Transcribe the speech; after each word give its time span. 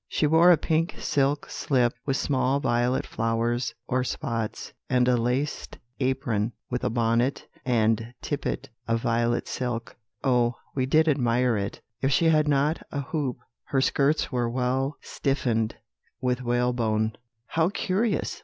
"She 0.07 0.25
wore 0.25 0.51
a 0.51 0.57
pink 0.57 0.95
silk 0.97 1.47
slip, 1.51 1.93
with 2.07 2.17
small 2.17 2.59
violet 2.59 3.05
flowers, 3.05 3.75
or 3.87 4.03
spots, 4.03 4.73
and 4.89 5.07
a 5.07 5.15
laced 5.15 5.77
apron, 5.99 6.53
with 6.71 6.83
a 6.83 6.89
bonnet 6.89 7.45
and 7.65 8.11
tippet 8.19 8.71
of 8.87 8.99
violet 8.99 9.47
silk. 9.47 9.95
Oh, 10.23 10.55
we 10.73 10.87
did 10.87 11.07
admire 11.07 11.55
it! 11.55 11.81
If 12.01 12.11
she 12.11 12.29
had 12.29 12.47
not 12.47 12.81
a 12.91 13.01
hoop, 13.01 13.37
her 13.65 13.79
skirts 13.79 14.31
were 14.31 14.49
well 14.49 14.95
stiffened 15.01 15.75
with 16.19 16.41
whalebone." 16.41 17.15
"How 17.49 17.69
curious!" 17.69 18.39